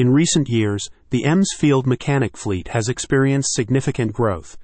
In 0.00 0.14
recent 0.14 0.48
years, 0.48 0.88
the 1.10 1.26
EMS 1.26 1.48
field 1.58 1.86
mechanic 1.86 2.34
fleet 2.34 2.68
has 2.68 2.88
experienced 2.88 3.52
significant 3.52 4.14
growth. 4.14 4.56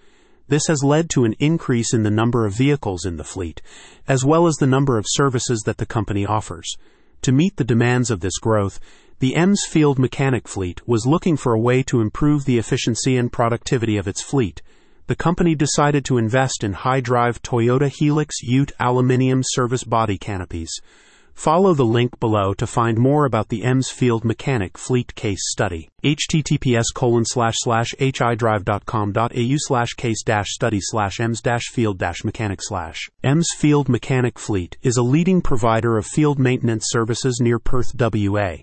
This 0.48 0.66
has 0.68 0.82
led 0.82 1.10
to 1.10 1.26
an 1.26 1.34
increase 1.38 1.92
in 1.92 2.04
the 2.04 2.10
number 2.10 2.46
of 2.46 2.56
vehicles 2.56 3.04
in 3.04 3.18
the 3.18 3.22
fleet, 3.22 3.60
as 4.08 4.24
well 4.24 4.46
as 4.46 4.54
the 4.54 4.66
number 4.66 4.96
of 4.96 5.04
services 5.06 5.60
that 5.66 5.76
the 5.76 5.84
company 5.84 6.24
offers. 6.24 6.74
To 7.20 7.32
meet 7.32 7.56
the 7.56 7.64
demands 7.64 8.10
of 8.10 8.20
this 8.20 8.38
growth, 8.38 8.80
the 9.18 9.36
EMS 9.36 9.66
field 9.68 9.98
mechanic 9.98 10.48
fleet 10.48 10.80
was 10.88 11.04
looking 11.04 11.36
for 11.36 11.52
a 11.52 11.60
way 11.60 11.82
to 11.82 12.00
improve 12.00 12.46
the 12.46 12.56
efficiency 12.56 13.18
and 13.18 13.30
productivity 13.30 13.98
of 13.98 14.08
its 14.08 14.22
fleet. 14.22 14.62
The 15.06 15.16
company 15.16 15.54
decided 15.54 16.06
to 16.06 16.16
invest 16.16 16.64
in 16.64 16.72
Hidrive 16.72 17.42
Toyota 17.42 17.90
Hilux 17.90 18.30
Ute 18.40 18.72
aluminum 18.80 19.42
service 19.44 19.84
body 19.84 20.16
canopies. 20.16 20.80
Follow 21.36 21.74
the 21.74 21.84
link 21.84 22.18
below 22.18 22.54
to 22.54 22.66
find 22.66 22.98
more 22.98 23.26
about 23.26 23.50
the 23.50 23.62
EMS 23.62 23.90
Field 23.90 24.24
Mechanic 24.24 24.78
Fleet 24.78 25.14
Case 25.14 25.50
Study. 25.50 25.90
https 26.02 26.86
colon 26.94 27.24
hidrive.com.au 27.24 29.56
slash 29.58 29.92
case 29.92 30.24
study 30.46 30.78
slash 30.80 31.20
EMS 31.20 31.42
field 31.70 32.02
mechanic 32.24 32.60
slash. 32.62 33.10
EMS 33.22 33.48
Field 33.54 33.90
Mechanic 33.90 34.38
Fleet 34.38 34.78
is 34.82 34.96
a 34.96 35.02
leading 35.02 35.42
provider 35.42 35.98
of 35.98 36.06
field 36.06 36.38
maintenance 36.38 36.86
services 36.88 37.38
near 37.40 37.58
Perth, 37.58 37.94
WA. 38.00 38.56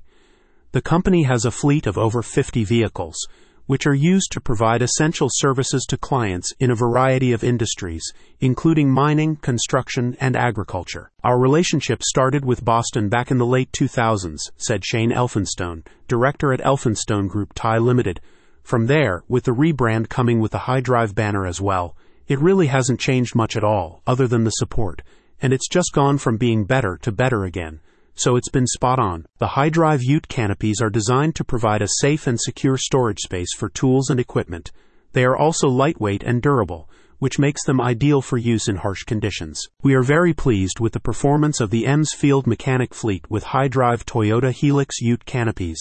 The 0.72 0.82
company 0.82 1.22
has 1.24 1.46
a 1.46 1.52
fleet 1.52 1.86
of 1.86 2.00
over 2.00 2.24
50 2.24 2.64
vehicles 2.64 3.28
which 3.66 3.88
are 3.88 3.94
used 3.94 4.32
to 4.32 4.42
provide 4.42 4.82
essential 4.82 5.28
services 5.32 5.86
to 5.88 5.98
clients 5.98 6.54
in 6.60 6.70
a 6.70 6.76
variety 6.76 7.32
of 7.32 7.44
industries, 7.44 8.04
including 8.40 8.90
mining, 8.90 9.36
construction, 9.38 10.18
and 10.20 10.36
agriculture. 10.36 11.12
Our 11.24 11.40
relationship 11.40 12.04
started 12.04 12.44
with 12.44 12.66
Bosston 12.66 13.10
back 13.10 13.32
in 13.32 13.38
the 13.38 13.46
late 13.46 13.72
2000s, 13.72 14.52
said 14.58 14.84
Shane 14.84 15.12
Elphinstone, 15.12 15.86
director 16.08 16.52
at 16.52 16.62
Elphinstone 16.62 17.28
Group 17.28 17.54
Thai 17.56 17.78
Limited. 17.78 18.20
From 18.64 18.88
there, 18.88 19.24
with 19.28 19.46
the 19.46 19.52
rebrand 19.52 20.10
coming 20.10 20.40
with 20.40 20.52
the 20.52 20.60
Hidrive 20.60 21.16
banner 21.16 21.46
as 21.46 21.62
well, 21.62 21.96
it 22.28 22.40
really 22.40 22.68
hasn't 22.68 23.00
changed 23.00 23.36
much 23.36 23.56
at 23.56 23.64
all, 23.64 24.02
other 24.08 24.28
than 24.28 24.44
the 24.44 24.52
support, 24.52 25.02
and 25.42 25.54
it's 25.54 25.68
just 25.68 25.92
gone 25.94 26.18
from 26.18 26.38
being 26.38 26.64
better 26.64 26.98
to 27.02 27.12
better 27.12 27.44
again 27.44 27.82
so 28.16 28.36
it's 28.36 28.50
been 28.50 28.68
spot 28.68 29.00
on. 29.00 29.26
The 29.40 29.48
Hidrive 29.48 30.02
ute 30.04 30.28
canopies 30.28 30.82
are 30.82 30.90
designed 30.90 31.36
to 31.36 31.44
provide 31.44 31.82
a 31.82 31.88
safe 32.00 32.28
and 32.28 32.40
secure 32.40 32.78
storage 32.78 33.20
space 33.20 33.54
for 33.56 33.70
tools 33.70 34.10
and 34.10 34.20
equipment. 34.20 34.72
They 35.14 35.26
are 35.26 35.38
also 35.38 35.68
lightweight 35.68 36.24
and 36.24 36.42
durable, 36.42 36.90
which 37.20 37.40
makes 37.40 37.64
them 37.64 37.82
ideal 37.82 38.22
for 38.22 38.38
use 38.38 38.68
in 38.68 38.78
harsh 38.78 39.04
conditions. 39.04 39.62
We 39.82 39.94
are 39.94 40.04
very 40.04 40.34
pleased 40.34 40.80
with 40.80 40.94
the 40.94 41.00
performance 41.00 41.60
of 41.60 41.70
the 41.70 41.86
EMS 41.86 42.14
field 42.14 42.48
mechanic 42.48 42.94
fleet 42.94 43.30
with 43.30 43.46
Hidrive 43.46 44.04
Toyota 44.04 44.52
Hilux 44.52 45.02
ute 45.02 45.26
canopies, 45.26 45.80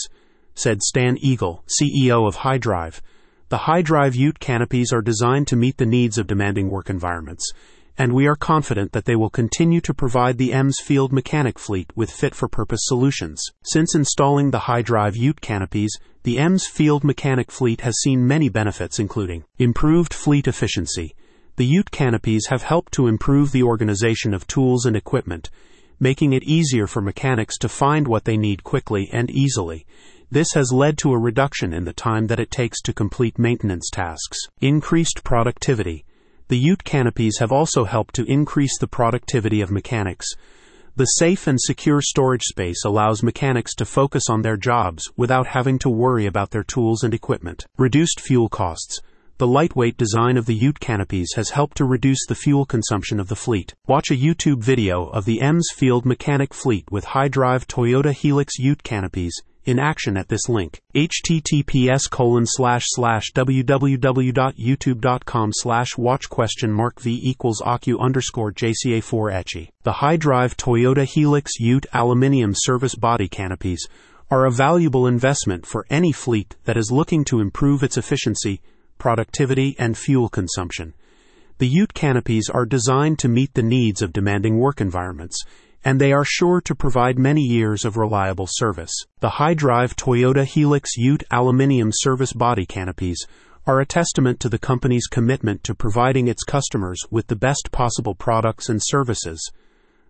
said 0.54 0.82
Stan 0.82 1.16
Eagle, 1.20 1.64
CEO 1.80 2.26
of 2.26 2.36
Hidrive. 2.36 3.00
The 3.48 3.58
Hidrive 3.58 4.14
ute 4.14 4.38
canopies 4.38 4.92
are 4.92 5.02
designed 5.02 5.48
to 5.48 5.56
meet 5.56 5.76
the 5.78 5.86
needs 5.86 6.16
of 6.16 6.26
demanding 6.26 6.70
work 6.70 6.88
environments 6.88 7.52
and 8.02 8.12
we 8.12 8.26
are 8.26 8.34
confident 8.34 8.90
that 8.90 9.04
they 9.04 9.14
will 9.14 9.30
continue 9.30 9.80
to 9.80 9.94
provide 9.94 10.36
the 10.36 10.52
EMS 10.52 10.80
field 10.80 11.12
mechanic 11.12 11.56
fleet 11.56 11.88
with 11.94 12.10
fit 12.10 12.34
for 12.34 12.48
purpose 12.48 12.80
solutions. 12.82 13.40
Since 13.62 13.94
installing 13.94 14.50
the 14.50 14.58
Hidrive 14.58 15.14
ute 15.14 15.40
canopies, 15.40 15.96
the 16.24 16.36
EMS 16.36 16.66
field 16.66 17.04
mechanic 17.04 17.52
fleet 17.52 17.82
has 17.82 18.00
seen 18.00 18.26
many 18.26 18.48
benefits, 18.48 18.98
including 18.98 19.44
improved 19.56 20.12
fleet 20.12 20.48
efficiency. 20.48 21.14
The 21.54 21.64
ute 21.64 21.92
canopies 21.92 22.46
have 22.50 22.64
helped 22.64 22.92
to 22.94 23.06
improve 23.06 23.52
the 23.52 23.62
organization 23.62 24.34
of 24.34 24.48
tools 24.48 24.84
and 24.84 24.96
equipment, 24.96 25.48
making 26.00 26.32
it 26.32 26.42
easier 26.42 26.88
for 26.88 27.02
mechanics 27.02 27.56
to 27.58 27.68
find 27.68 28.08
what 28.08 28.24
they 28.24 28.36
need 28.36 28.64
quickly 28.64 29.10
and 29.12 29.30
easily. 29.30 29.86
This 30.28 30.48
has 30.54 30.72
led 30.72 30.98
to 30.98 31.12
a 31.12 31.20
reduction 31.20 31.72
in 31.72 31.84
the 31.84 31.92
time 31.92 32.26
that 32.26 32.40
it 32.40 32.50
takes 32.50 32.82
to 32.82 32.92
complete 32.92 33.38
maintenance 33.38 33.88
tasks. 33.90 34.38
Increased 34.60 35.22
productivity. 35.22 36.04
The 36.52 36.58
Ute 36.58 36.84
canopies 36.84 37.38
have 37.38 37.50
also 37.50 37.84
helped 37.84 38.14
to 38.16 38.30
increase 38.30 38.76
the 38.76 38.86
productivity 38.86 39.62
of 39.62 39.70
mechanics. 39.70 40.26
The 40.96 41.06
safe 41.06 41.46
and 41.46 41.58
secure 41.58 42.02
storage 42.02 42.42
space 42.42 42.84
allows 42.84 43.22
mechanics 43.22 43.74
to 43.76 43.86
focus 43.86 44.24
on 44.28 44.42
their 44.42 44.58
jobs 44.58 45.10
without 45.16 45.46
having 45.46 45.78
to 45.78 45.88
worry 45.88 46.26
about 46.26 46.50
their 46.50 46.62
tools 46.62 47.04
and 47.04 47.14
equipment. 47.14 47.64
Reduced 47.78 48.20
fuel 48.20 48.50
costs. 48.50 49.00
The 49.38 49.46
lightweight 49.46 49.96
design 49.96 50.36
of 50.36 50.44
the 50.44 50.54
Ute 50.54 50.78
canopies 50.78 51.32
has 51.36 51.48
helped 51.48 51.78
to 51.78 51.86
reduce 51.86 52.26
the 52.26 52.34
fuel 52.34 52.66
consumption 52.66 53.18
of 53.18 53.28
the 53.28 53.34
fleet. 53.34 53.72
Watch 53.86 54.10
a 54.10 54.14
YouTube 54.14 54.62
video 54.62 55.06
of 55.06 55.24
the 55.24 55.40
EMS 55.40 55.70
Field 55.74 56.04
Mechanic 56.04 56.52
Fleet 56.52 56.84
with 56.90 57.06
Hidrive 57.06 57.64
Toyota 57.66 58.12
Hilux 58.12 58.58
Ute 58.58 58.82
canopies 58.82 59.40
in 59.64 59.78
action 59.78 60.16
at 60.16 60.26
this 60.28 60.48
link 60.48 60.80
https 60.94 62.10
colon 62.10 62.44
slash 62.46 62.82
slash 62.86 63.32
www.youtube.com 63.34 65.50
slash 65.52 65.96
watch 65.96 66.28
question 66.28 66.72
mark 66.72 67.00
v 67.00 67.20
equals 67.22 67.62
acu 67.62 67.98
underscore 67.98 68.52
jca4 68.52 69.32
etchy 69.32 69.68
the 69.82 69.92
Hidrive 69.92 70.54
toyota 70.56 71.06
Hilux 71.06 71.52
ute 71.58 71.86
aluminium 71.92 72.52
service 72.54 72.94
body 72.94 73.28
canopies 73.28 73.88
are 74.32 74.46
a 74.46 74.50
valuable 74.50 75.06
investment 75.06 75.66
for 75.66 75.84
any 75.90 76.10
fleet 76.10 76.56
that 76.64 76.78
is 76.78 76.90
looking 76.90 77.22
to 77.22 77.40
improve 77.40 77.82
its 77.82 77.98
efficiency 77.98 78.62
productivity 78.96 79.76
and 79.78 79.98
fuel 79.98 80.28
consumption. 80.28 80.94
The 81.58 81.66
ute 81.66 81.92
canopies 81.92 82.48
are 82.48 82.64
designed 82.64 83.18
to 83.18 83.28
meet 83.28 83.52
the 83.52 83.62
needs 83.62 84.00
of 84.00 84.12
demanding 84.12 84.58
work 84.58 84.80
environments 84.80 85.44
and 85.84 86.00
they 86.00 86.12
are 86.12 86.24
sure 86.24 86.60
to 86.60 86.74
provide 86.74 87.18
many 87.18 87.42
years 87.42 87.84
of 87.84 87.96
reliable 87.96 88.46
service. 88.48 88.94
The 89.20 89.30
Hidrive 89.30 89.94
Toyota 89.94 90.44
Hilux 90.44 90.90
Ute 90.96 91.24
aluminum 91.30 91.90
service 91.92 92.32
body 92.32 92.66
canopies 92.66 93.26
are 93.66 93.80
a 93.80 93.86
testament 93.86 94.40
to 94.40 94.48
the 94.48 94.58
company's 94.58 95.06
commitment 95.06 95.62
to 95.64 95.74
providing 95.74 96.28
its 96.28 96.42
customers 96.42 97.00
with 97.10 97.26
the 97.28 97.36
best 97.36 97.70
possible 97.72 98.14
products 98.14 98.68
and 98.68 98.80
services. 98.82 99.50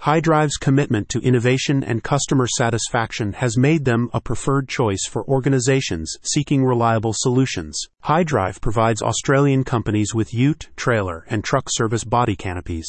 Hidrive's 0.04 0.56
commitment 0.56 1.10
to 1.10 1.20
innovation 1.20 1.84
and 1.84 2.02
customer 2.02 2.48
satisfaction 2.48 3.34
has 3.34 3.58
made 3.58 3.84
them 3.84 4.10
a 4.14 4.22
preferred 4.22 4.70
choice 4.70 5.06
for 5.06 5.28
organizations 5.28 6.16
seeking 6.22 6.64
reliable 6.64 7.12
solutions. 7.14 7.78
Hidrive 8.06 8.62
provides 8.62 9.02
Australian 9.02 9.66
companies 9.66 10.16
with 10.16 10.34
ute, 10.34 10.70
trailer, 10.78 11.26
and 11.30 11.44
truck 11.44 11.66
service 11.68 12.06
body 12.06 12.38
canopies. 12.38 12.88